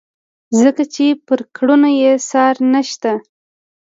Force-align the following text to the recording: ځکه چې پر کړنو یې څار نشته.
ځکه 0.61 0.83
چې 0.93 1.05
پر 1.27 1.39
کړنو 1.55 1.89
یې 2.01 2.13
څار 2.29 2.55
نشته. 2.73 3.11